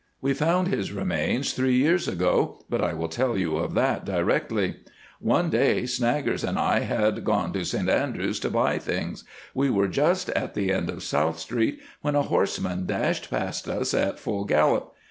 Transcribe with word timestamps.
We 0.19 0.33
found 0.33 0.67
his 0.67 0.91
remains 0.91 1.53
three 1.53 1.75
years 1.75 2.07
ago, 2.07 2.65
but 2.71 2.83
I 2.83 2.91
will 2.91 3.07
tell 3.07 3.37
you 3.37 3.57
of 3.57 3.75
that 3.75 4.03
directly. 4.03 4.77
One 5.19 5.51
day 5.51 5.83
Snaggers 5.85 6.43
and 6.43 6.57
I 6.57 6.79
had 6.79 7.23
gone 7.23 7.53
to 7.53 7.63
St 7.63 7.87
Andrews 7.87 8.39
to 8.39 8.49
buy 8.49 8.79
things. 8.79 9.23
We 9.53 9.69
were 9.69 9.87
just 9.87 10.29
at 10.29 10.55
the 10.55 10.73
end 10.73 10.89
of 10.89 11.03
South 11.03 11.37
Street 11.37 11.81
when 12.01 12.15
a 12.15 12.23
horseman 12.23 12.87
dashed 12.87 13.29
past 13.29 13.67
us 13.67 13.93
at 13.93 14.17
full 14.17 14.45
gallop. 14.45 14.91